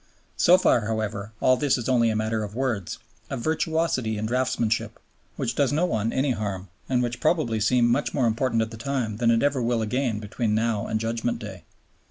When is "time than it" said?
8.77-9.43